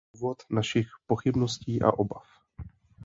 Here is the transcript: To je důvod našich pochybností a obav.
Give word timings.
To 0.11 0.17
je 0.17 0.19
důvod 0.19 0.37
našich 0.49 0.87
pochybností 1.07 1.81
a 1.81 1.91
obav. 1.93 2.25